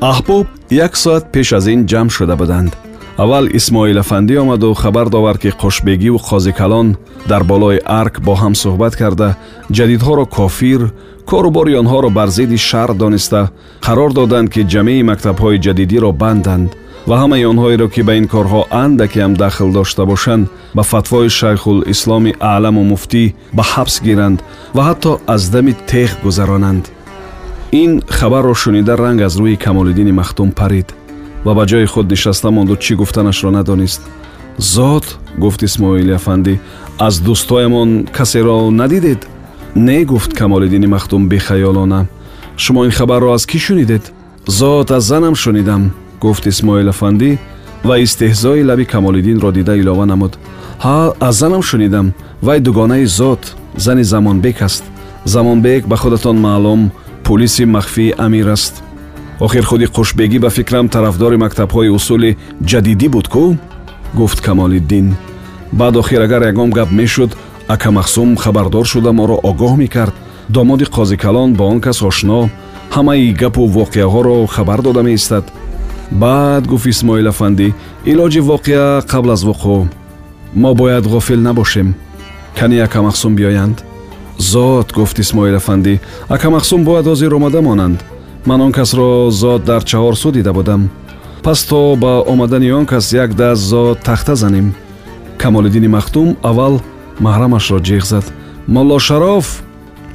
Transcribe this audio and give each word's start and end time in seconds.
аҳбоб 0.00 0.46
як 0.70 0.96
соат 0.96 1.24
пеш 1.32 1.52
аз 1.52 1.66
ин 1.66 1.80
ҷамъ 1.90 2.10
шуда 2.10 2.36
буданд. 2.36 2.72
Аввал 3.22 3.46
исмоилафандӣ 3.58 4.34
омаду 4.42 4.74
хабар 4.74 5.08
довард 5.08 5.40
ки 5.42 5.50
қошбегиву 5.62 6.18
қозикалон 6.28 6.96
дар 7.28 7.42
болои 7.44 7.82
арк 7.84 8.20
бо 8.26 8.34
ҳам 8.42 8.54
суҳбат 8.62 8.94
карда 8.96 9.36
ҷадидҳоро 9.76 10.24
кофир 10.36 10.80
корубори 11.30 11.74
онҳоро 11.82 12.10
бар 12.18 12.28
зидди 12.28 12.58
шаҳр 12.68 12.90
дониста 13.02 13.40
қарор 13.86 14.10
доданд 14.12 14.48
ки 14.54 14.60
ҷамеи 14.72 15.02
мактабҳои 15.10 15.62
ҷадидиро 15.66 16.10
банданд 16.22 16.70
ва 17.08 17.16
ҳамаи 17.22 17.48
онҳоеро 17.52 17.88
ки 17.94 18.02
ба 18.08 18.12
ин 18.20 18.26
корҳо 18.34 18.62
андаке 18.84 19.18
ҳам 19.24 19.34
дахл 19.42 19.68
дошта 19.78 20.02
бошанд 20.12 20.44
ба 20.76 20.82
фатвои 20.92 21.28
шайхулисломи 21.38 22.32
аъламу 22.52 22.82
муфтӣ 22.92 23.24
ба 23.56 23.64
ҳабс 23.72 23.94
гиранд 24.06 24.38
ва 24.76 24.82
ҳатто 24.88 25.10
аз 25.34 25.42
дами 25.54 25.72
теғ 25.90 26.10
гузаронанд 26.24 26.84
ин 27.72 28.02
хабарро 28.08 28.54
шунида 28.54 28.96
ранг 28.96 29.20
аз 29.20 29.36
рӯи 29.36 29.56
камолиддини 29.56 30.12
махтум 30.12 30.50
парид 30.52 30.94
ва 31.44 31.54
ба 31.54 31.64
ҷои 31.66 31.86
худ 31.86 32.10
нишаста 32.10 32.50
монду 32.50 32.76
чӣ 32.76 32.94
гуфтанашро 32.96 33.50
надонист. 33.50 34.02
Зот 34.58 35.18
гуфт 35.38 35.62
исмоили 35.62 36.12
афандӣ 36.12 36.58
аз 36.98 37.14
дӯстоямон 37.20 37.90
касеро 38.16 38.70
надидед? 38.70 39.26
Не 39.76 40.04
гуфт 40.04 40.32
камолиддини 40.32 40.86
махтум 40.86 41.28
бехаёлона. 41.28 42.06
Шумо 42.56 42.84
ин 42.84 42.90
хабарро 42.90 43.32
аз 43.32 43.46
кӣ 43.46 43.58
шунидед? 43.58 44.12
Зот 44.46 44.90
аз 44.90 45.04
занам 45.04 45.34
шунидам 45.34 45.92
гуфт 46.20 46.46
исмоилафандӣ 46.46 47.38
ва 47.84 47.98
истеҳзои 48.04 48.64
лаби 48.64 48.84
камолиддинро 48.84 49.52
дида 49.52 49.76
илова 49.76 50.06
намуд. 50.06 50.38
Ҳа 50.84 51.14
аз 51.20 51.34
занам 51.36 51.62
шунидам. 51.62 52.12
Вай 52.42 52.60
дугонаи 52.60 53.06
зот 53.06 53.56
зани 53.76 54.04
замонбек 54.04 54.62
аст. 54.62 54.84
Замонбек 55.24 55.86
ба 55.86 55.96
худатон 55.96 56.36
маълум 56.40 56.90
пулиси 57.28 57.64
махфии 57.66 58.14
амир 58.16 58.48
аст. 58.48 58.82
Охир 59.38 59.64
худи 59.64 59.84
қушбегӣ 59.84 60.38
ба 60.38 60.50
фикрам 60.50 60.88
тарафдори 60.88 61.36
мактабҳои 61.36 61.94
усули 61.98 62.38
ҷадидӣ 62.70 63.08
буд 63.14 63.26
кӯ 63.34 63.44
гуфт 64.14 64.40
камолиддин. 64.40 65.16
Баъд 65.72 65.96
охир 65.96 66.20
агар 66.22 66.42
ягон 66.52 66.70
гап 66.70 66.90
мешуд 66.90 67.36
акамахсум 67.74 68.36
хабардор 68.36 68.86
шуда 68.86 69.12
моро 69.12 69.36
огоҳ 69.50 69.76
мекард. 69.76 70.14
Домоди 70.48 70.84
қозикалон 70.84 71.50
ба 71.58 71.64
он 71.64 71.80
кас 71.80 72.02
ошно 72.02 72.50
ҳамаи 72.94 73.32
гапу 73.40 73.62
воқеаҳоро 73.78 74.46
хабар 74.46 74.80
дода 74.82 75.02
меистад. 75.02 75.44
Баъд 76.10 76.66
гуфт 76.66 76.86
исмоилафандӣ 76.86 77.68
илоҷи 78.10 78.40
воқеа 78.52 78.84
қабл 79.12 79.30
аз 79.34 79.42
вуқӯъ. 79.48 79.88
Мо 80.54 80.74
бояд 80.74 81.04
ғофил 81.04 81.40
набошем. 81.48 81.88
Кани 82.58 82.78
акамахсум 82.78 83.34
биёянд 83.36 83.87
зот 84.38 84.92
гуфт 84.92 85.18
исмоилафандӣ 85.18 86.00
акамахсум 86.28 86.84
бояд 86.84 87.06
ҳозир 87.06 87.34
омада 87.34 87.60
монанд. 87.62 88.00
Ман 88.46 88.60
он 88.60 88.72
касро 88.72 89.30
зот 89.30 89.64
дар 89.64 89.82
чаҳор 89.84 90.14
су 90.14 90.32
дида 90.32 90.52
будам. 90.52 90.90
Пас 91.42 91.62
то 91.64 91.96
ба 91.96 92.22
омадани 92.26 92.70
он 92.72 92.86
кас 92.86 93.12
як 93.12 93.34
даст 93.34 93.62
зот 93.62 94.00
тахта 94.00 94.34
занем. 94.36 94.74
Камолиддини 95.38 95.88
махтум 95.88 96.36
аввал 96.42 96.80
маҳрамашро 97.20 97.78
ҷиғ 97.80 98.04
зад. 98.04 98.24
Молло 98.66 98.98
шароф! 98.98 99.62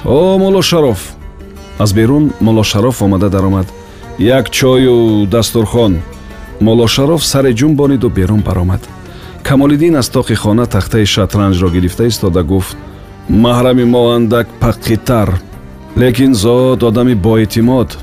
О 0.04 0.38
молло 0.38 0.62
шароф! 0.62 1.14
Аз 1.78 1.92
берун 1.92 2.32
молло 2.40 2.64
шароф 2.64 3.02
омада 3.02 3.28
даромад. 3.30 3.66
Як 4.18 4.50
чою 4.50 5.26
дастурхон! 5.26 6.02
Молошароф 6.60 7.24
саре 7.24 7.52
ҷум 7.52 7.74
бониду 7.74 8.08
берун 8.08 8.40
баромад! 8.40 8.80
Камолиддин 9.42 9.96
аз 9.96 10.08
тоқи 10.08 10.34
хона 10.34 10.66
тахтаи 10.66 11.04
шатранҷро 11.04 11.68
гирифта 11.70 12.06
истода 12.06 12.42
гуфт 12.42 12.76
маҳрами 13.28 13.84
мо 13.84 14.10
андак 14.16 14.46
паққитар. 14.60 15.28
Лекин 15.96 16.34
зод 16.34 16.82
одами 16.82 17.14
боэътимод 17.14 17.98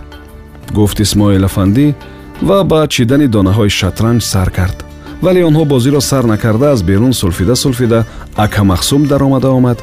гуфт 0.74 1.00
исмоилафандӣ 1.00 1.94
ва 2.42 2.64
ба 2.64 2.88
чидани 2.88 3.28
донаҳои 3.28 3.70
шатранҷ 3.70 4.24
сар 4.24 4.50
кард. 4.58 4.78
Вале 5.22 5.46
онҳо 5.46 5.66
бозиро 5.66 6.02
сар 6.02 6.24
накарда 6.24 6.72
аз 6.72 6.82
берун 6.84 7.14
сулфида 7.14 7.56
сулфида 7.56 8.06
акамахсум 8.36 9.06
даромада 9.06 9.50
омад 9.50 9.80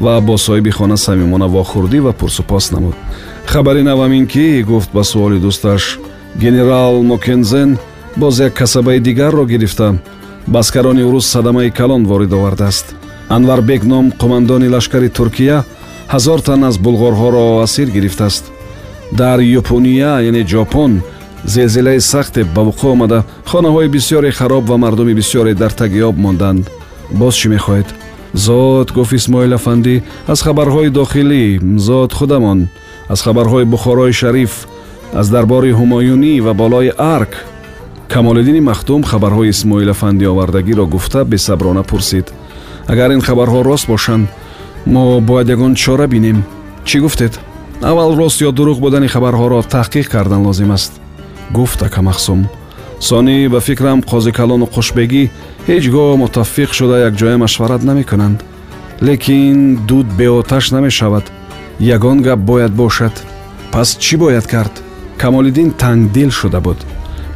ва 0.00 0.20
бо 0.20 0.34
соҳиби 0.38 0.70
хона 0.70 0.96
самимона 0.96 1.46
вохӯрдӣ 1.48 1.98
ва 2.00 2.12
пурсупос 2.12 2.70
намуд. 2.70 2.94
Хабари 3.46 3.82
навам 3.82 4.12
ин 4.12 4.26
ки 4.26 4.62
гуфт 4.62 4.90
ба 4.92 5.04
суоли 5.04 5.38
дӯсташ 5.40 5.98
генерал 6.36 7.02
мокензен 7.02 7.78
боз 8.16 8.40
як 8.40 8.54
касабаи 8.54 9.00
дигарро 9.00 9.44
гирифта. 9.46 9.98
Баскарони 10.46 11.02
урус 11.02 11.26
садамаи 11.26 11.70
калон 11.70 12.04
ворид 12.06 12.32
овардааст 12.32 12.94
анварбек 13.28 13.84
ном 13.84 14.12
қумандони 14.20 14.68
лашкари 14.68 15.08
туркия 15.08 15.64
ҳазор 16.08 16.40
тан 16.40 16.64
аз 16.64 16.76
булғорҳоро 16.78 17.62
асир 17.62 17.88
гирифтааст. 17.88 18.44
Дар 19.12 19.38
юпония 19.40 20.20
яъне 20.20 20.44
ҷопон 20.44 21.00
зелзилаи 21.44 22.00
сахте 22.00 22.44
ба 22.44 22.60
вуқӯъ 22.60 22.88
омада 22.94 23.24
хонаҳои 23.50 23.88
бисёре 23.88 24.30
хароб 24.30 24.68
ва 24.68 24.76
мардуми 24.76 25.14
бисёре 25.14 25.54
дар 25.54 25.70
тагиёб 25.70 26.16
монданд. 26.16 26.70
Боз 27.10 27.34
чӣ 27.34 27.48
мехоҳед? 27.48 27.88
Зод 28.34 28.92
гуфт 28.92 29.12
исмоилафандӣ 29.12 30.02
аз 30.32 30.40
хабарҳои 30.42 30.90
дохилӣ 30.98 31.60
зод 31.76 32.12
худамон. 32.12 32.68
Аз 33.08 33.20
хабарҳои 33.22 33.64
бухорои 33.64 34.12
шариф 34.12 34.66
аз 35.20 35.26
дарбори 35.28 35.72
ҳумоюнӣ 35.78 36.40
ва 36.40 36.52
болои 36.54 36.92
арк. 36.98 37.32
Камолиддини 38.08 38.60
махтум 38.60 39.02
хабарҳои 39.02 39.48
исмоилафандӣ 39.54 40.26
овардагиро 40.32 40.84
гуфта 40.86 41.24
бесаброна 41.24 41.82
пурсид 41.82 42.26
агар 42.86 43.10
ин 43.12 43.20
хабарҳо 43.20 43.62
рост 43.64 43.86
бошанд 43.86 44.28
мо 44.86 45.20
бояд 45.20 45.48
ягон 45.48 45.74
чора 45.74 46.06
бинем. 46.06 46.44
Чӣ 46.84 47.00
гуфтед? 47.00 47.38
Аввал 47.82 48.16
рост 48.16 48.40
ё 48.40 48.50
дурӯғ 48.52 48.78
будани 48.80 49.08
хабарҳоро 49.08 49.62
таҳқиқ 49.74 50.06
кардан 50.08 50.42
лозим 50.46 50.70
аст. 50.72 50.92
Гуфт 51.50 51.82
акамахсум 51.82 52.48
сонӣ 53.08 53.48
ба 53.52 53.60
фикрам 53.66 54.00
қозикалону 54.10 54.66
қушбегӣ 54.74 55.22
ҳеҷ 55.68 55.84
гоҳ 55.94 56.10
мутаффиқ 56.22 56.70
шуда 56.78 56.96
якҷоя 57.08 57.36
машварат 57.44 57.82
намекунанд. 57.90 58.38
Лекин 59.06 59.58
дуд 59.88 60.06
беоташ 60.18 60.64
намешавад. 60.76 61.24
Ягон 61.96 62.18
гап 62.26 62.40
бояд 62.50 62.72
бошад. 62.82 63.14
Пас 63.72 63.88
чӣ 64.04 64.14
бояд 64.22 64.46
кард? 64.46 64.74
Камолиддин 65.20 65.70
тангдил 65.70 66.30
шуда 66.30 66.60
буд. 66.60 66.78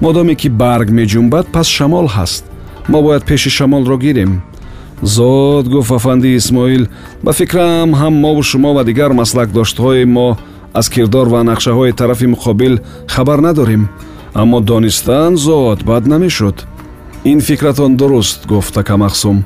Модоме 0.01 0.35
ки 0.41 0.49
барг 0.49 0.89
меҷумбад 0.99 1.47
пас 1.55 1.67
шамол 1.77 2.06
ҳаст. 2.17 2.45
Мо 2.89 2.99
бояд 3.03 3.25
пеши 3.25 3.51
шамолро 3.51 3.97
гирем 4.05 4.33
зод 5.03 5.69
гуфт 5.69 5.91
афанди 5.91 6.37
исмоил 6.37 6.89
ба 7.23 7.33
фикрам 7.33 7.95
ҳам 7.95 8.15
мову 8.15 8.43
шумо 8.43 8.75
ва 8.75 8.84
дигар 8.84 9.12
маслакдоштҳои 9.12 10.05
мо 10.05 10.37
аз 10.73 10.89
кирдор 10.89 11.27
ва 11.29 11.41
нақшаҳои 11.51 11.97
тарафи 11.97 12.27
муқобил 12.27 12.81
хабар 13.09 13.39
надорем. 13.39 13.89
Аммо 14.35 14.61
донистан 14.61 15.37
зод 15.37 15.85
бад 15.85 16.06
намешуд. 16.06 16.67
Ин 17.25 17.41
фикратон 17.41 17.97
дуруст 17.97 18.47
гуфт 18.47 18.77
акамахсум 18.77 19.45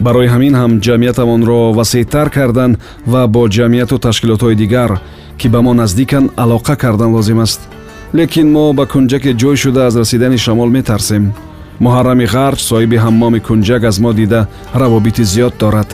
барои 0.00 0.28
ҳамин 0.34 0.54
ҳам 0.60 0.72
ҷамъиятамонро 0.86 1.72
васеътар 1.78 2.28
кардан 2.30 2.76
ва 3.06 3.22
бо 3.34 3.42
ҷамъияту 3.48 3.98
ташкилотҳои 3.98 4.54
дигар 4.62 4.90
ки 5.38 5.48
ба 5.48 5.60
мо 5.62 5.72
наздиканд 5.74 6.30
алоқа 6.36 6.76
кардан 6.76 7.10
лозим 7.16 7.38
аст. 7.38 7.60
Лекин 8.14 8.48
мо 8.52 8.72
ба 8.78 8.84
кунҷаке 8.92 9.32
ҷой 9.42 9.56
шуда 9.62 9.86
аз 9.86 9.96
расидани 9.96 10.38
шамол 10.38 10.70
метарсем 10.76 11.24
муҳаррами 11.84 12.26
ғарҷ 12.34 12.60
соҳиби 12.70 12.96
ҳаммоми 13.04 13.40
кунҷак 13.46 13.82
аз 13.90 13.96
мо 14.04 14.10
дида 14.18 14.40
равобити 14.80 15.24
зиёд 15.32 15.54
дорад 15.62 15.88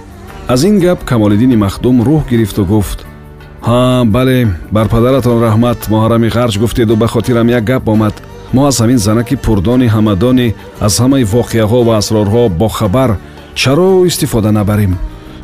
аз 0.53 0.61
ин 0.69 0.77
гап 0.85 0.99
камолиддини 1.11 1.57
махдум 1.65 1.97
рӯҳ 2.09 2.23
гирифту 2.31 2.63
гуфт 2.73 2.99
ҳа 3.69 4.05
бале 4.15 4.39
бар 4.77 4.87
падаратон 4.95 5.39
раҳмат 5.47 5.79
муҳаррами 5.93 6.29
ғарҷ 6.37 6.55
гуфтеду 6.63 6.95
ба 7.03 7.07
хотирам 7.15 7.49
як 7.59 7.65
гап 7.71 7.89
омад 7.95 8.15
мо 8.55 8.63
аз 8.71 8.77
ҳамин 8.83 8.99
занаки 9.07 9.37
пурдони 9.45 9.89
ҳамадонӣ 9.95 10.49
аз 10.87 10.95
ҳамаи 11.03 11.25
воқеаҳо 11.37 11.81
ва 11.89 11.95
асрорҳо 12.01 12.43
бохабар 12.63 13.11
чаро 13.61 13.91
истифода 14.11 14.51
набарем 14.59 14.93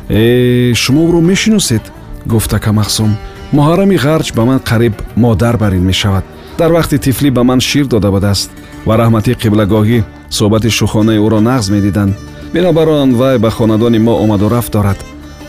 э 0.09 0.73
шумо 0.81 1.01
ӯро 1.07 1.21
мешиносед 1.31 1.83
гуфт 2.31 2.51
акамахсум 2.57 3.11
муҳаррами 3.57 3.97
ғарҷ 4.05 4.27
ба 4.37 4.43
ман 4.49 4.59
қариб 4.69 4.93
модар 5.23 5.55
барин 5.63 5.83
мешавад 5.91 6.23
дар 6.59 6.71
вақти 6.77 6.97
тифлӣ 7.05 7.29
ба 7.37 7.43
ман 7.49 7.59
шир 7.69 7.85
дода 7.93 8.09
будааст 8.15 8.49
ва 8.87 8.93
раҳмати 9.01 9.31
қиблагоҳӣ 9.41 9.99
суҳбати 10.29 10.69
шухонаи 10.69 11.19
ӯро 11.25 11.39
нағз 11.49 11.71
медиданд 11.75 12.13
бинобар 12.53 12.87
он 12.87 13.15
вай 13.15 13.37
ба 13.37 13.49
хонадони 13.49 13.99
мо 13.99 14.13
омаду 14.23 14.49
рафт 14.49 14.71
дорад 14.71 14.99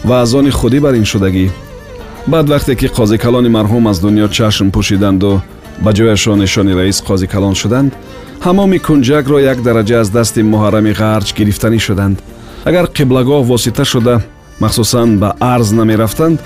ва 0.05 0.23
аз 0.23 0.35
они 0.35 0.51
худӣ 0.51 0.81
бар 0.81 0.95
ин 0.95 1.05
шудагӣ 1.05 1.51
баъд 2.27 2.47
вақте 2.49 2.75
ки 2.77 2.87
қозикалони 2.89 3.49
марҳум 3.57 3.87
аз 3.91 3.99
дунё 4.05 4.29
чашм 4.29 4.69
пӯшиданду 4.71 5.41
ба 5.85 5.91
ҷояшон 5.93 6.39
нишони 6.39 6.73
раис 6.79 6.99
қозикалон 7.09 7.55
шуданд 7.55 7.93
ҳамоми 8.47 8.79
кунҷакро 8.87 9.39
як 9.53 9.59
дараҷа 9.67 9.97
аз 10.03 10.09
дасти 10.17 10.41
муҳаррами 10.53 10.93
ғарҷ 11.01 11.29
гирифтанӣ 11.39 11.79
шуданд 11.87 12.17
агар 12.69 12.85
қиблагоҳ 12.97 13.43
восита 13.51 13.85
шуда 13.93 14.15
махсусан 14.61 15.19
ба 15.23 15.29
арз 15.41 15.69
намерафтанд 15.73 16.39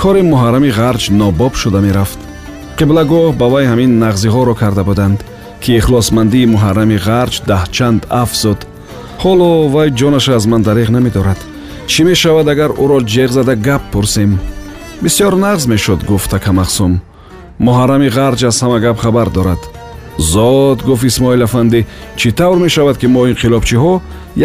кори 0.00 0.22
муҳаррами 0.32 0.70
ғарҷ 0.80 1.02
нобоб 1.20 1.54
шуда 1.62 1.80
мерафт 1.86 2.18
қиблагоҳ 2.78 3.36
ба 3.40 3.46
вай 3.52 3.64
ҳамин 3.70 3.90
нағзиҳоро 4.04 4.54
карда 4.62 4.82
буданд 4.90 5.18
ки 5.62 5.70
ихлосмандии 5.80 6.50
муҳаррами 6.54 6.96
ғарҷ 7.06 7.34
даҳчанд 7.50 8.02
афзуд. 8.22 8.60
Ҳоло 9.22 9.50
вай 9.74 9.88
ҷонаша 10.00 10.32
аз 10.38 10.44
ман 10.52 10.62
дареғ 10.68 10.88
намедорад 10.96 11.40
чӣ 11.90 12.00
мешавад 12.10 12.46
агар 12.54 12.70
ӯро 12.82 12.98
ҷеғ 13.12 13.30
зада 13.38 13.54
гап 13.66 13.82
пурсем? 13.92 14.30
Бисёр 15.02 15.32
нағз 15.44 15.62
мешуд 15.72 16.00
гуфт 16.10 16.30
акамахсум 16.38 16.92
муҳаррами 17.66 18.08
ғарҷ 18.16 18.40
аз 18.50 18.56
ҳама 18.62 18.78
гап 18.84 18.96
хабар 19.04 19.28
дорад. 19.36 19.62
Зод 20.32 20.78
гуфт 20.88 21.04
исмоил 21.10 21.42
афандӣ 21.48 21.80
чӣ 22.18 22.28
тавр 22.38 22.58
мешавад 22.66 22.96
ки 23.00 23.06
мо 23.14 23.22
инқилобчиҳо 23.32 23.94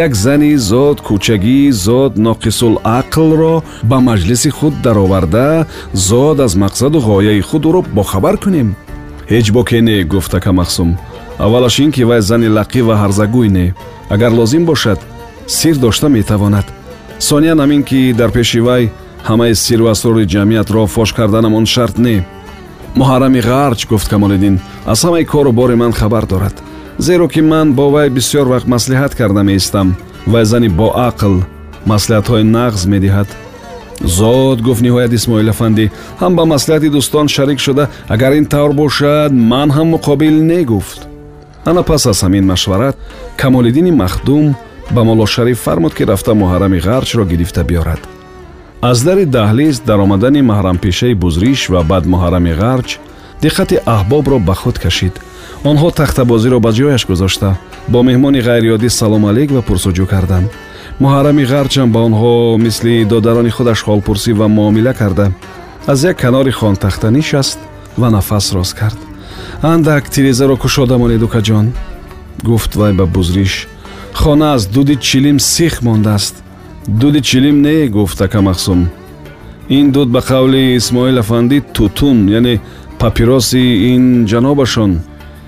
як 0.06 0.12
зани 0.24 0.52
зод 0.70 0.98
кӯчагӣ 1.08 1.60
зод 1.86 2.14
ноқисулақлро 2.26 3.56
ба 3.90 3.98
маҷлиси 4.08 4.50
худ 4.58 4.74
дароварда 4.86 5.68
зод 6.08 6.38
аз 6.46 6.54
мақсаду 6.64 6.98
ғояи 7.10 7.42
худ 7.50 7.64
ӯро 7.70 7.82
бохабар 7.98 8.36
кунем 8.44 8.70
ҳеҷ 9.32 9.52
боке 9.52 9.82
не 9.82 10.04
гуфт 10.04 10.34
акамахсум 10.40 10.98
аввалаш 11.38 11.80
ин 11.80 11.92
ки 11.92 12.04
вай 12.04 12.22
зани 12.22 12.48
лақӣ 12.48 12.82
ва 12.88 12.96
ҳарзагӯй 13.02 13.50
не. 13.50 13.74
Агар 14.10 14.32
лозим 14.32 14.66
бошад 14.66 15.00
сир 15.48 15.76
дошта 15.76 16.10
метавонад. 16.10 16.66
Сониян 17.20 17.60
ҳамин 17.60 17.84
ки 17.84 18.14
дар 18.14 18.32
пеши 18.32 18.60
вай 18.60 18.92
ҳамаи 19.30 19.54
сиру 19.56 19.86
асрори 19.88 20.26
ҷамъиятро 20.34 20.88
фош 20.88 21.14
карданам 21.14 21.54
он 21.56 21.66
шарт 21.66 21.98
не. 21.98 22.26
Муҳаррами 22.96 23.42
ғарҷ 23.50 23.88
гуфт 23.90 24.08
камолиддин 24.10 24.60
аз 24.86 25.00
ҳамаи 25.06 25.26
кору 25.26 25.52
бори 25.52 25.76
ман 25.76 25.92
хабар 25.94 26.26
дорад. 26.26 26.56
Зеро 26.98 27.28
ки 27.28 27.42
ман 27.42 27.74
бо 27.74 27.90
вай 27.90 28.10
бисёр 28.10 28.46
вақт 28.54 28.68
маслиҳат 28.68 29.16
карда 29.16 29.44
меистам. 29.44 29.96
Вай 30.28 30.46
зани 30.46 30.70
боақл 30.70 31.36
маслиҳатҳои 31.92 32.44
нағз 32.58 32.82
медиҳад 32.94 33.28
зод 34.02 34.62
гуфт 34.62 34.82
ниҳоят 34.82 35.14
исмоил 35.14 35.50
афандӣ 35.50 35.92
ҳам 36.22 36.36
ба 36.36 36.44
маслиҳати 36.54 36.90
дӯстон 36.96 37.28
шарик 37.28 37.60
шуда. 37.60 37.90
Агар 38.08 38.34
ин 38.34 38.46
тавр 38.46 38.72
бошад 38.74 39.32
ман 39.32 39.70
ҳам 39.72 39.88
муқобил 39.96 40.36
не 40.52 40.64
гуфт 40.64 41.08
ана 41.66 41.84
пас 41.84 42.06
аз 42.06 42.24
ҳамин 42.24 42.46
машварат 42.54 42.96
камолиддини 43.38 43.92
махдум 43.92 44.56
ба 44.92 45.04
молошариф 45.04 45.60
фармуд 45.60 45.94
ки 45.94 46.04
рафта 46.04 46.34
муҳаррами 46.34 46.80
ғарҷро 46.80 47.26
гирифта 47.26 47.64
биёрад. 47.64 48.02
Аз 48.82 49.04
дари 49.04 49.26
даҳлиз 49.26 49.76
даромадани 49.80 50.42
маҳрампешаи 50.52 51.16
бузриш 51.16 51.70
ва 51.70 51.82
баъд 51.84 52.06
муҳаррами 52.14 52.54
ғарҷ 52.62 52.90
диққати 53.44 53.76
аҳбобро 53.96 54.38
ба 54.48 54.56
худ 54.62 54.78
кашид. 54.84 55.16
Онҳо 55.70 55.90
тахтабозиро 56.00 56.60
ба 56.60 56.72
ҷояш 56.78 57.04
гузошта. 57.10 57.50
Бо 57.88 58.00
меҳмони 58.10 58.40
ғайриёдӣ 58.50 58.90
салом 58.90 59.26
алейк 59.26 59.50
ва 59.52 59.62
пурсуҷӯ 59.68 60.06
карданд 60.14 60.50
муҳаррами 61.04 61.44
ғарҷам 61.52 61.90
ба 61.96 62.00
онҳо 62.08 62.34
мисли 62.66 63.06
додарони 63.12 63.52
худаш 63.58 63.80
ҳолпурсӣ 63.88 64.32
ва 64.40 64.48
муомила 64.48 64.94
карда. 64.94 65.26
Аз 65.92 66.04
як 66.04 66.18
канори 66.24 66.52
хонтахта 66.52 67.08
нишаст 67.12 67.60
ва 67.98 68.10
нафас 68.16 68.46
рост 68.56 68.74
кард. 68.80 69.00
Андак 69.62 70.04
тирезаро 70.14 70.56
кушода 70.58 70.98
монед 70.98 71.22
укаҷон 71.28 71.66
гуфт 72.44 72.72
вай 72.76 72.94
ба 72.94 73.06
бузриш. 73.06 73.68
Хона 74.14 74.54
аз 74.54 74.66
дуди 74.66 74.96
чилим 74.96 75.40
сих 75.40 75.82
мондааст 75.82 76.36
дуди 76.88 77.22
чилим 77.22 77.62
не 77.62 77.88
гуфт 77.88 78.22
акамахсум 78.22 78.90
ин 79.70 79.92
дуд 79.92 80.10
ба 80.10 80.20
қавли 80.20 80.76
исмоил 80.78 81.20
афандӣ 81.20 81.62
тутун 81.74 82.30
яъне 82.30 82.62
папироси 83.00 83.94
ин 83.94 84.26
ҷанобашон 84.26 85.00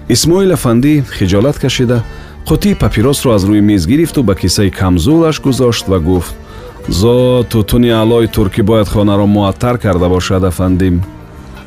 исмоил 0.09 0.51
афандӣ 0.51 1.03
хиҷолат 1.17 1.59
кашида 1.59 2.03
қутии 2.47 2.75
папиросро 2.75 3.31
аз 3.33 3.43
рӯи 3.43 3.61
миз 3.61 3.87
гирифту 3.87 4.23
ба 4.23 4.35
кисаи 4.35 4.71
камзулаш 4.71 5.41
гузошт 5.41 5.87
ва 5.87 5.99
гуфт 5.99 6.35
зо 6.87 7.43
тутуни 7.43 7.89
аълои 7.89 8.27
туркӣ 8.27 8.61
бояд 8.63 8.87
хонаро 8.87 9.25
муаттар 9.25 9.77
карда 9.77 10.07
бошад 10.09 10.43
афандим. 10.43 11.03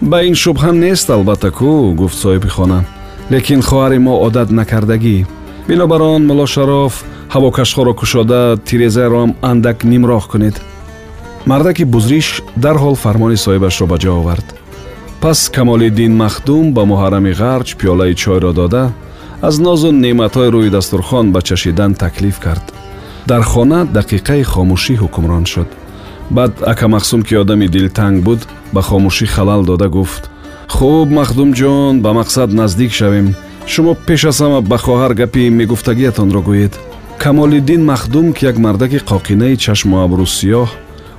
Ба 0.01 0.23
ин 0.25 0.35
шубҳа 0.35 0.73
нест 0.73 1.11
албатта 1.11 1.51
кӯ 1.51 1.95
гуфт 1.95 2.17
соҳиби 2.23 2.49
хона. 2.49 2.85
Лекин 3.31 3.61
хоҳари 3.61 3.99
мо 3.99 4.15
одат 4.27 4.51
накардагӣ. 4.51 5.27
Бинобар 5.69 6.01
он 6.03 6.23
мулло 6.27 6.47
шароф 6.47 7.05
ҳавокашҳоро 7.35 7.93
кушода 8.01 8.57
тирезаероам 8.67 9.31
андак 9.43 9.79
нимроҳ 9.85 10.25
кунед 10.33 10.57
мардаки 11.47 11.85
бузриш 11.85 12.43
дарҳол 12.65 12.95
фармони 12.95 13.37
соҳибашро 13.45 13.87
ба 13.87 13.97
ҷо 14.03 14.11
овард. 14.21 14.47
Пас 15.21 15.51
камолиддин 15.57 16.13
махдум 16.23 16.65
ба 16.77 16.83
муҳаррами 16.91 17.33
ғарҷ 17.41 17.69
пиёлаи 17.79 18.15
чойро 18.23 18.53
дода 18.61 18.85
аз 19.43 19.59
нозу 19.59 19.93
неъматҳои 19.93 20.53
рӯи 20.55 20.71
дастурхон 20.77 21.33
ба 21.33 21.41
чашидан 21.43 21.95
таклиф 21.95 22.39
кард. 22.45 22.67
Дар 23.31 23.43
хона 23.43 23.81
дақиқаи 23.99 24.43
хомӯшӣ 24.53 24.95
ҳукмрон 25.03 25.45
шуд. 25.53 25.69
Баъд 26.37 26.53
акамахсум 26.73 27.23
ки 27.23 27.35
одами 27.43 27.69
дилтанг 27.75 28.23
буд 28.27 28.41
ба 28.75 28.81
хомӯшӣ 28.89 29.27
халал 29.35 29.63
дода 29.65 29.89
гуфт. 29.97 30.23
Хуб 30.69 31.09
махдумҷон 31.19 31.95
ба 32.05 32.11
мақсад 32.21 32.49
наздик 32.61 32.93
шавем. 32.99 33.29
Шумо 33.73 33.93
пеш 34.07 34.23
аз 34.31 34.39
ҳама 34.41 34.61
ба 34.71 34.77
хоҳар 34.85 35.13
гапи 35.21 35.43
мегуфтагиятонро 35.59 36.41
гӯед. 36.49 36.73
Камолиддин 37.23 37.83
махдум 37.91 38.27
ки 38.33 38.43
як 38.51 38.57
мардаки 38.65 38.99
қоқинаи 39.11 39.57
чашму 39.65 39.97
абру 40.05 40.27
сиёҳ 40.39 40.69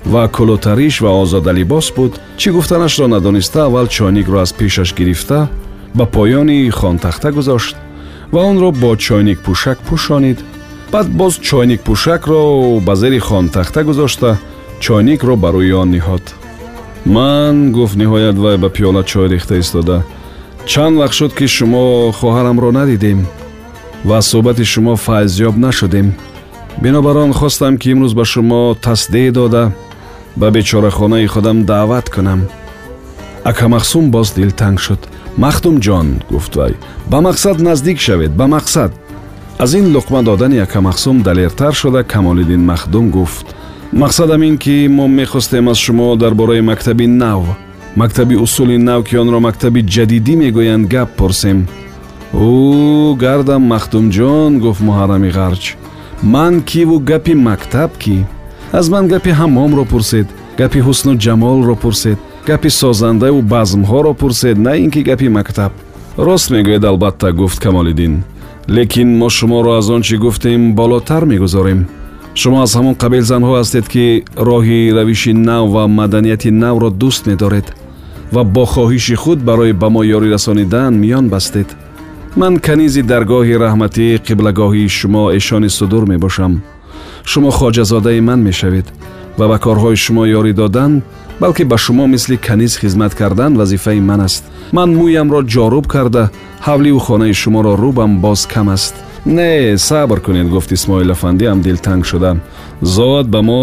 ва 0.05 0.27
кулутариш 0.35 1.01
ва 1.01 1.11
озодалибос 1.21 1.91
буд 1.95 2.13
чӣ 2.39 2.51
гуфтанашро 2.51 3.07
надониста 3.07 3.65
аввал 3.65 3.87
чойникро 3.87 4.37
аз 4.39 4.51
пешаш 4.53 4.89
гирифта 4.97 5.49
ба 5.93 6.05
поёни 6.05 6.69
хонтахта 6.69 7.31
гузошт 7.31 7.75
ва 8.31 8.41
онро 8.49 8.71
бо 8.71 8.95
чойникпӯшак 9.05 9.79
пӯшонид. 9.87 10.39
Баъд 10.91 11.07
боз 11.19 11.33
чойникпӯшакро 11.47 12.41
ба 12.87 12.93
зери 12.95 13.19
хонтахта 13.19 13.83
гузошта 13.83 14.37
чойникро 14.83 15.35
ба 15.43 15.49
рӯи 15.55 15.73
он 15.81 15.89
ниҳод. 15.95 16.25
Ман 17.05 17.55
гуфт 17.75 17.95
ниҳоят 18.01 18.37
вай 18.43 18.57
ба 18.57 18.69
пиёла 18.75 19.03
чой 19.03 19.27
рехта 19.33 19.55
истода. 19.59 19.97
Чанд 20.65 20.95
вақт 21.01 21.15
шуд 21.19 21.33
ки 21.37 21.45
шумо 21.47 22.11
хоҳарамро 22.17 22.71
надидем 22.71 23.19
ва 24.07 24.17
аз 24.17 24.25
суҳбати 24.31 24.63
шумо 24.73 24.93
файзёб 25.05 25.55
нашудем. 25.57 26.07
Бинобар 26.81 27.17
он 27.17 27.33
хостам 27.33 27.77
ки 27.77 27.87
имрӯз 27.93 28.13
ба 28.13 28.25
шумо 28.25 28.75
тасдеъ 28.85 29.31
дода 29.31 29.63
ба 30.35 30.51
бечорахонаи 30.51 31.27
худам 31.27 31.57
даъват 31.65 32.09
кунам. 32.09 32.41
Акамахсум 33.43 34.11
боз 34.11 34.31
дилтанг 34.33 34.79
шуд 34.79 35.10
махдумҷон 35.37 36.07
гуфт 36.29 36.55
вай 36.55 36.73
ба 37.11 37.17
мақсад 37.27 37.57
наздик 37.59 37.99
шавед 37.99 38.31
ба 38.35 38.45
мақсад 38.45 38.91
аз 39.59 39.73
ин 39.73 39.85
луқма 39.95 40.23
додани 40.23 40.57
акамахсум 40.57 41.21
далертар 41.21 41.73
шуда 41.73 42.03
камолиддин 42.03 42.65
махдум 42.65 43.09
гуфт 43.09 43.55
мақсадам 43.93 44.41
ин 44.47 44.57
ки 44.57 44.87
мо 44.87 45.07
мехостем 45.07 45.69
аз 45.69 45.77
шумо 45.77 46.15
дар 46.15 46.33
бораи 46.33 46.61
мактаби 46.61 47.07
нав. 47.07 47.43
Мактаби 47.95 48.35
усули 48.35 48.77
нав 48.77 49.03
ки 49.03 49.17
онро 49.17 49.39
мактаби 49.39 49.81
ҷадидӣ 49.83 50.35
мегӯянд 50.35 50.87
гап 50.87 51.09
пурсем 51.17 51.67
ӯ 52.33 53.15
гардам 53.23 53.63
махдумҷон 53.73 54.59
гуфт 54.63 54.81
муҳаррами 54.87 55.29
ғарҷ 55.37 55.63
ман 56.23 56.61
киву 56.69 56.99
гапи 56.99 57.33
мактаб 57.33 57.91
кӣ 58.01 58.17
аз 58.79 58.85
ман 58.93 59.07
гапи 59.07 59.31
ҳаммомро 59.39 59.83
пурсед 59.91 60.27
гапи 60.59 60.79
ҳусну 60.87 61.11
ҷамолро 61.23 61.75
пурсед 61.83 62.19
гапи 62.47 62.69
созандаву 62.69 63.41
базмҳоро 63.41 64.13
пурсед 64.13 64.57
на 64.57 64.75
ин 64.77 64.91
ки 64.91 65.01
гапи 65.03 65.29
мактаб 65.29 65.71
рост 66.17 66.49
мегӯед 66.49 66.83
албатта 66.85 67.31
гуфт 67.31 67.59
камолиддин 67.59 68.23
лекин 68.67 69.17
мо 69.17 69.29
шуморо 69.29 69.71
аз 69.77 69.89
он 69.89 70.01
чӣ 70.01 70.17
гуфтем 70.17 70.73
болотар 70.75 71.25
мегузорем 71.25 71.87
шумо 72.35 72.61
аз 72.61 72.75
ҳамон 72.75 72.95
қабил 72.95 73.21
занҳо 73.31 73.51
ҳастед 73.59 73.85
ки 73.93 74.23
роҳи 74.35 74.93
равиши 74.97 75.33
нав 75.33 75.69
ва 75.75 75.87
маданияти 75.87 76.51
навро 76.51 76.89
дӯст 77.01 77.27
медоред 77.27 77.67
ва 78.31 78.43
бо 78.43 78.65
хоҳиши 78.65 79.15
худ 79.15 79.39
барои 79.39 79.73
ба 79.73 79.89
мо 79.89 80.01
ёрӣ 80.03 80.27
расонидан 80.33 80.93
миён 81.03 81.29
бастед 81.29 81.67
ман 82.35 82.53
канизи 82.59 83.01
даргоҳи 83.01 83.59
раҳматӣ 83.65 84.05
қиблагоҳии 84.27 84.89
шумо 84.97 85.23
эшони 85.37 85.69
судур 85.69 86.03
мебошам 86.11 86.53
шумо 87.31 87.49
хоҷазодаи 87.57 88.21
ман 88.21 88.39
мешавед 88.47 88.87
ва 89.37 89.45
ба 89.51 89.57
корҳои 89.65 89.95
шумо 90.05 90.23
ёрӣ 90.39 90.53
додан 90.61 90.91
балки 91.41 91.63
ба 91.63 91.77
шумо 91.77 92.07
мисли 92.07 92.37
каниз 92.37 92.77
хизмат 92.77 93.15
кардан 93.15 93.57
вазифаи 93.57 93.99
ман 93.99 94.21
аст. 94.21 94.43
Ман 94.71 94.89
мӯямро 94.99 95.41
ҷоруб 95.53 95.87
карда 95.87 96.29
ҳавливу 96.67 96.99
хонаи 96.99 97.33
шуморо 97.33 97.73
рӯбам 97.83 98.11
боз 98.23 98.45
кам 98.45 98.69
аст. 98.69 98.93
Не 99.25 99.77
сабр 99.77 100.19
кунед 100.21 100.49
гуфт 100.49 100.71
исмоил 100.71 101.11
афандӣ 101.11 101.45
ам 101.51 101.61
дилтанг 101.61 102.05
шуда 102.05 102.31
зод 102.81 103.27
ба 103.33 103.41
мо 103.41 103.61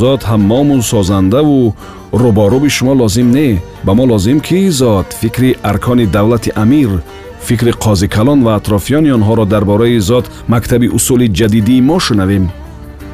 зод 0.00 0.22
ҳаммому 0.30 0.82
созандаву 0.82 1.74
рӯборӯби 2.12 2.68
шумо 2.76 2.94
лозим 3.00 3.30
не. 3.30 3.62
Ба 3.84 3.92
мо 3.94 4.04
лозим 4.12 4.38
ки 4.40 4.68
зод? 4.70 5.06
Фикри 5.20 5.56
аркони 5.62 6.06
давлати 6.06 6.50
амир 6.62 6.90
фикри 7.46 7.72
қозикалон 7.84 8.40
ва 8.46 8.52
атрофиёни 8.58 9.10
онҳоро 9.16 9.44
дар 9.46 9.64
бораи 9.64 9.98
зот 10.00 10.26
мактаби 10.48 10.88
усули 10.88 11.26
ҷадидии 11.38 11.80
мо 11.80 11.98
шунавем. 12.06 12.44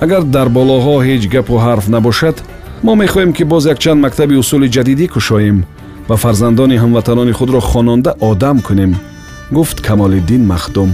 Агар 0.01 0.23
дар 0.23 0.49
болоҳо 0.49 0.95
ҳеҷ 1.07 1.23
гапу 1.35 1.55
ҳарф 1.65 1.87
набошад 1.89 2.37
мо 2.83 2.95
мехоҳем 2.95 3.33
ки 3.33 3.45
боз 3.45 3.65
якчанд 3.67 4.01
мактаби 4.01 4.35
усули 4.43 4.69
ҷадидӣ 4.77 5.07
кушоем. 5.15 5.59
Ва 6.09 6.17
фарзандони 6.17 6.77
ҳамватанони 6.83 7.33
худро 7.39 7.61
хононда 7.61 8.11
одам 8.31 8.59
кунем. 8.61 8.93
Гуфт 9.57 9.81
камолиддин 9.87 10.43
махдум. 10.53 10.91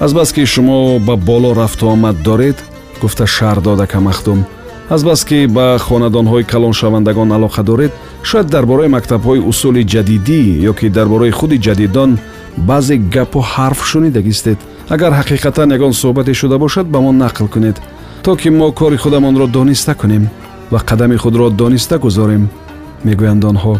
Азбаски 0.00 0.44
шумо 0.46 0.98
ба 0.98 1.16
боло 1.16 1.54
рафту 1.54 1.84
омад 1.94 2.16
доред 2.22 2.56
гуфта 3.02 3.24
шаҳр 3.36 3.58
додака 3.66 4.00
махдум. 4.00 4.44
Азбаски 4.90 5.46
ба 5.46 5.66
хонадонҳои 5.86 6.44
калоншавандагон 6.52 7.32
алоқа 7.32 7.62
доред 7.62 7.92
шояд 8.22 8.46
дар 8.54 8.64
бораи 8.66 8.94
мактабҳои 8.96 9.44
усули 9.50 9.82
ҷадидӣ 9.92 10.40
ё 10.70 10.72
ки 10.78 10.88
дар 10.96 11.06
бораи 11.12 11.30
худи 11.38 11.58
ҷадидон 11.66 12.10
баъзе 12.68 12.96
гапу 13.14 13.40
ҳарф 13.52 13.80
шунидагистед 13.90 14.58
агар 14.94 15.12
ҳақиқатан 15.20 15.68
ягон 15.76 15.92
суҳбате 16.00 16.32
шуда 16.40 16.56
бошад 16.58 16.86
ба 16.94 16.98
мо 17.00 17.12
нақл 17.12 17.46
кунед. 17.54 17.76
То 18.24 18.36
ки 18.36 18.48
мо 18.50 18.72
кори 18.72 18.96
худамонро 18.96 19.46
дониста 19.46 19.94
кунем 19.94 20.24
ва 20.70 20.78
қадами 20.78 21.16
худро 21.16 21.50
дониста 21.50 21.98
гузорем 21.98 22.48
мегӯянд 23.04 23.44
онҳо. 23.44 23.74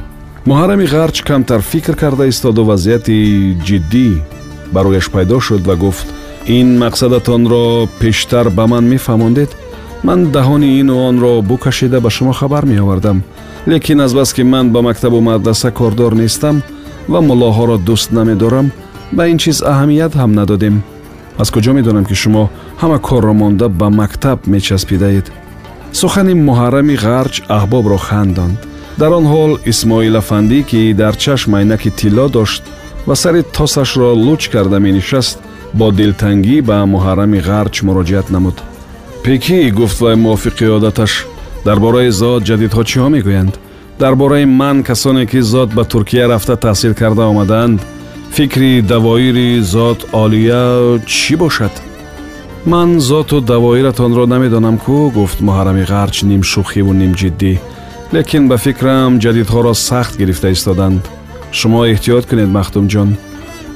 Муҳаррами 0.47 0.87
ғарч 0.95 1.17
камтар 1.29 1.61
фикр 1.61 1.95
карда 2.03 2.25
истоду 2.29 2.65
вазъияти 2.65 3.57
ҷиддӣ 3.67 4.09
ба 4.73 4.81
рӯяш 4.85 5.07
пайдо 5.15 5.41
шуд 5.41 5.63
ва 5.69 5.77
гуфт 5.77 6.07
ин 6.47 6.69
мақсадатонро 6.85 7.89
пештар 8.01 8.51
ба 8.51 8.67
ман 8.67 8.85
мефаҳмондед. 8.93 9.51
Ман 10.07 10.21
даҳони 10.37 10.81
ину 10.81 10.95
онро 11.09 11.33
букашида 11.51 12.01
ба 12.01 12.11
шумо 12.11 12.33
хабар 12.33 12.65
меовардам. 12.67 13.23
Лекин 13.67 14.01
азбаски 14.01 14.43
ман 14.43 14.71
ба 14.71 14.83
мактабу 14.83 15.21
мадраса 15.21 15.71
кордор 15.71 16.13
нестам 16.13 16.63
ва 17.09 17.21
муллоҳоро 17.29 17.77
дӯст 17.89 18.13
намедорам 18.13 18.67
ба 19.13 19.23
ин 19.29 19.39
чиз 19.39 19.59
аҳамият 19.63 20.13
ҳам 20.21 20.31
надодем. 20.41 20.83
Аз 21.39 21.49
куҷо 21.51 21.73
медонам 21.73 22.05
ки 22.05 22.15
шумо 22.15 22.51
ҳама 22.81 22.99
корро 22.99 23.33
монда 23.33 23.69
ба 23.69 23.89
мактаб 23.91 24.39
мечаспидаед 24.47 25.27
сухани 26.01 26.35
муҳаррами 26.49 26.97
ғарч 27.07 27.35
аҳбобро 27.57 27.99
хандонд 28.07 28.59
дар 29.01 29.11
он 29.19 29.25
ҳол 29.33 29.53
исмоилафандӣ 29.73 30.61
ки 30.71 30.81
дар 31.03 31.15
чашм 31.25 31.51
айнаки 31.59 31.91
тилло 32.01 32.27
дошт 32.37 32.63
ва 33.09 33.15
сари 33.23 33.43
тосашро 33.57 34.11
луч 34.27 34.43
карда 34.55 34.79
менишаст 34.87 35.39
бо 35.79 35.87
дилтангӣ 35.99 36.57
ба 36.69 36.77
муҳаррами 36.95 37.41
ғарч 37.49 37.75
муроҷиат 37.87 38.27
намуд. 38.35 38.57
Пекӣ 39.25 39.59
гуфт 39.79 39.99
вай 40.05 40.17
мувофиқи 40.25 40.67
одаташ 40.77 41.13
дар 41.67 41.79
бораи 41.85 42.11
зод 42.21 42.41
ҷадидҳо 42.49 42.83
чиҳо 42.91 43.09
мегӯянд? 43.15 43.55
Дар 44.03 44.15
бораи 44.21 44.45
ман 44.61 44.77
касоне 44.89 45.25
ки 45.31 45.41
зод 45.53 45.71
ба 45.77 45.85
туркия 45.93 46.27
рафта 46.29 46.57
таҳсил 46.65 46.95
карда 47.01 47.25
омадаанд 47.33 47.81
фикри 48.37 48.73
давоири 48.93 49.51
зод 49.75 49.99
олия 50.23 50.65
чӣ 51.13 51.35
бошад 51.43 51.75
ман 52.67 53.01
зоту 53.01 53.41
давоиратонро 53.41 54.27
намедонам 54.27 54.77
кӯ 54.85 55.13
гуфт 55.17 55.39
муҳаррами 55.41 55.85
ғарч 55.93 56.17
ним 56.31 56.43
шӯхиву 56.51 56.93
ним 57.01 57.13
ҷиддӣ. 57.21 57.53
Лекин 58.15 58.49
ба 58.49 58.57
фикрам 58.57 59.13
ҷадидҳоро 59.25 59.75
сахт 59.89 60.15
гирифта 60.21 60.49
истоданд. 60.57 61.03
Шумо 61.59 61.81
эҳтиёт 61.93 62.25
кунед 62.31 62.51
махдумҷон 62.57 63.11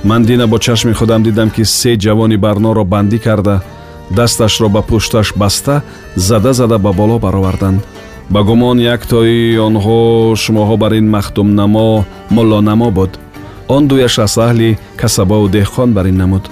ман 0.09 0.23
дина 0.29 0.47
бо 0.47 0.59
чашми 0.59 0.93
худам 0.99 1.23
дидам 1.23 1.51
ки 1.51 1.65
се 1.65 1.93
ҷавони 2.05 2.37
барноро 2.45 2.85
бандӣ 2.85 3.19
карда 3.27 3.57
дасташро 4.17 4.69
ба 4.69 4.83
пушташ 4.89 5.29
баста 5.37 5.83
зада 6.17 6.53
зада 6.53 6.79
ба 6.79 6.93
боло 6.93 7.19
бароварданд. 7.19 7.81
Ба 8.31 8.41
гумон 8.43 8.79
яктои 8.95 9.59
онҳо 9.67 9.99
шумоҳо 10.43 10.77
бар 10.83 10.93
ин 11.01 11.07
махдумнамо 11.15 12.05
муллонамо 12.31 12.91
буд. 12.91 13.13
Он 13.69 13.83
дуяш 13.89 14.19
аз 14.19 14.35
аҳли 14.47 14.79
касабову 15.01 15.49
деҳқон 15.57 15.89
бар 15.97 16.07
ин 16.07 16.17
намуд 16.17 16.45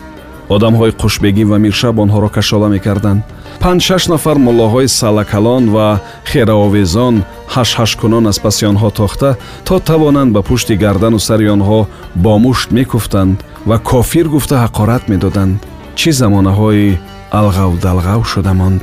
одамҳои 0.55 0.93
қушбегӣ 1.03 1.45
ва 1.51 1.59
миршаб 1.65 1.97
онҳоро 2.05 2.29
кашола 2.37 2.69
мекарданд. 2.69 3.21
Панҷ-шаш 3.63 4.03
нафар 4.13 4.37
муллоҳои 4.47 4.89
салакалон 5.01 5.65
ва 5.75 5.89
хераовезон 6.31 7.15
ҳашҳашкунон 7.55 8.25
аз 8.31 8.39
паси 8.45 8.65
онҳо 8.73 8.91
тохта 9.01 9.31
то 9.67 9.75
тавонанд 9.89 10.31
ба 10.37 10.41
пушти 10.49 10.75
гардану 10.85 11.19
сари 11.29 11.47
онҳо 11.57 11.81
бо 12.25 12.33
мушт 12.45 12.69
мекуфтанд 12.79 13.37
ва 13.69 13.77
кофир 13.91 14.27
гуфта 14.35 14.57
ҳақорат 14.65 15.03
медоданд. 15.13 15.57
Чӣ 15.99 16.11
замонаҳои 16.21 16.99
алғавдалғав 17.41 18.23
шуда 18.33 18.53
монд 18.61 18.83